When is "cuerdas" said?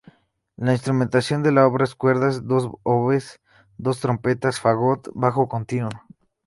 1.93-2.47